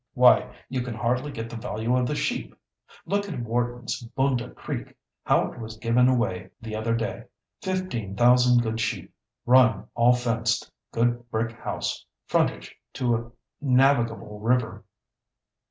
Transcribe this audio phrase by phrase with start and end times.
[0.15, 2.55] Why, you can hardly get the value of the sheep!
[3.05, 7.25] Look at Wharton's Bundah Creek how it was given away the other day.
[7.61, 9.13] Fifteen thousand good sheep,
[9.45, 13.31] run all fenced, good brick house, frontage to a
[13.63, 14.83] navigable river.